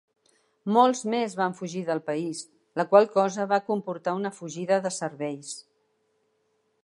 [0.77, 2.39] Molts més van fugir del país,
[2.81, 5.55] la qual cosa va comportar una fugida de cervells.